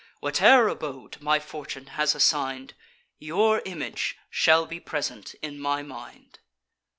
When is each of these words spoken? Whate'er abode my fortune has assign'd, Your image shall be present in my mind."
Whate'er 0.19 0.67
abode 0.67 1.21
my 1.21 1.39
fortune 1.39 1.85
has 1.93 2.15
assign'd, 2.15 2.73
Your 3.19 3.61
image 3.65 4.17
shall 4.31 4.65
be 4.65 4.79
present 4.79 5.35
in 5.43 5.59
my 5.59 5.83
mind." 5.83 6.39